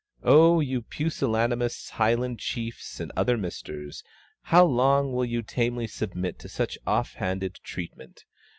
[0.23, 4.03] Oh, you pusillanimous Highland chiefs and other misters!
[4.45, 8.25] how long will you tamely submit to such offhanded treatment?